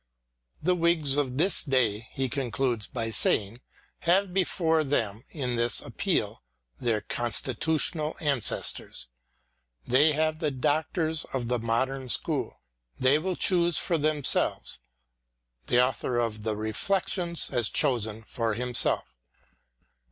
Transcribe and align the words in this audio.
The 0.63 0.73
Whigs 0.75 1.15
of 1.15 1.37
this 1.37 1.63
day, 1.63 2.07
he 2.11 2.27
concludes 2.27 2.87
by 2.87 3.11
saying, 3.11 3.61
have 3.99 4.33
before 4.33 4.83
them 4.83 5.23
in 5.29 5.57
this 5.57 5.79
appeal 5.79 6.41
their 6.79 7.01
constitu^ 7.01 7.75
tional 7.77 8.19
ancestors: 8.19 9.09
they 9.85 10.13
have 10.13 10.39
the 10.39 10.49
doctors 10.49 11.23
of 11.25 11.49
the 11.49 11.59
modern 11.59 12.09
school. 12.09 12.63
They 12.97 13.19
will 13.19 13.35
choose 13.35 13.77
for 13.77 13.99
themselves. 13.99 14.79
The 15.67 15.79
author 15.85 16.17
of 16.17 16.41
the" 16.41 16.55
Reflections" 16.55 17.49
has 17.49 17.69
chosen 17.69 18.23
for 18.23 18.55
himself. 18.55 19.13